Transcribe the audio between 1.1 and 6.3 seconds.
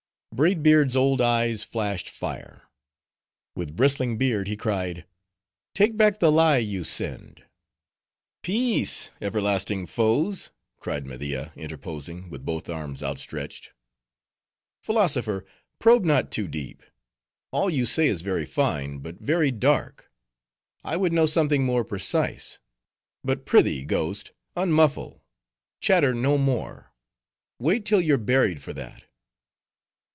eyes flashed fire. With bristling beard, he cried, "Take back